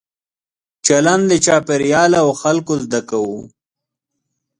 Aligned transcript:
چلند 0.85 1.23
له 1.29 1.37
چاپېریال 1.45 2.11
او 2.23 2.27
خلکو 2.41 2.73
زده 2.83 3.01
کوو. 3.09 3.39